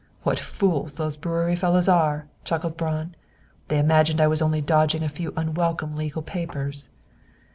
[0.23, 3.13] "What fools those brewery fellows are," chuckled Braun.
[3.67, 6.89] "They imagined that I was only dodging a few unwelcome legal papers."